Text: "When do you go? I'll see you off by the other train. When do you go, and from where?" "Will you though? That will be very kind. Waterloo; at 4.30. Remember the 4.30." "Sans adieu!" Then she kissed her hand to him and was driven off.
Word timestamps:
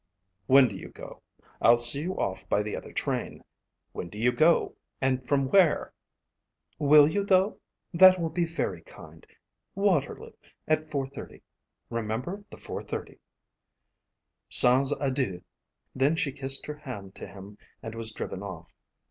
"When 0.47 0.67
do 0.67 0.75
you 0.75 0.89
go? 0.89 1.21
I'll 1.61 1.77
see 1.77 2.01
you 2.01 2.17
off 2.19 2.49
by 2.49 2.63
the 2.63 2.75
other 2.75 2.91
train. 2.91 3.43
When 3.91 4.09
do 4.09 4.17
you 4.17 4.31
go, 4.31 4.75
and 4.99 5.23
from 5.27 5.49
where?" 5.49 5.93
"Will 6.79 7.07
you 7.07 7.23
though? 7.23 7.59
That 7.93 8.19
will 8.19 8.31
be 8.31 8.45
very 8.45 8.81
kind. 8.81 9.27
Waterloo; 9.75 10.31
at 10.67 10.87
4.30. 10.87 11.43
Remember 11.91 12.43
the 12.49 12.57
4.30." 12.57 13.19
"Sans 14.49 14.91
adieu!" 14.93 15.43
Then 15.93 16.15
she 16.15 16.31
kissed 16.31 16.65
her 16.65 16.77
hand 16.77 17.13
to 17.13 17.27
him 17.27 17.59
and 17.83 17.93
was 17.93 18.11
driven 18.11 18.41
off. 18.41 18.73